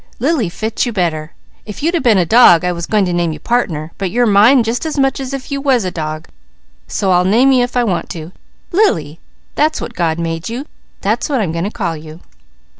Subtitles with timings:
[0.17, 1.31] Lily fits you better.
[1.63, 3.91] If you'd been a dog, I was going to name you Partner.
[3.99, 6.27] But you're mine just as much as if you was a dog,
[6.87, 8.31] so I'll name you if I want to.
[8.71, 9.19] Lily!
[9.53, 10.65] That's what God made you;
[11.01, 12.19] that's what I'm going to call you."